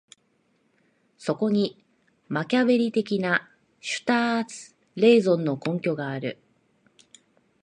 [1.19, 1.85] そこに
[2.27, 3.51] マキァヴェリ的な
[3.81, 6.39] シュターツ・レーゾンの根拠がある。